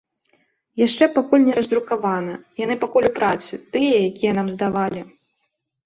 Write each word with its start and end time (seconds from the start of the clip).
Яшчэ 0.85 1.07
пакуль 1.17 1.45
не 1.51 1.53
раздрукавана, 1.59 2.33
яны 2.65 2.81
пакуль 2.87 3.09
у 3.13 3.15
працы, 3.23 3.53
тыя, 3.79 3.95
якія 4.11 4.31
нам 4.43 4.47
здавалі. 4.59 5.01